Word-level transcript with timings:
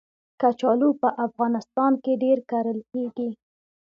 کچالو 0.41 0.89
په 1.01 1.09
افغانستان 1.25 1.93
کې 2.03 2.13
ډېر 2.23 2.37
کرل 2.51 2.79
کېږي 2.91 3.29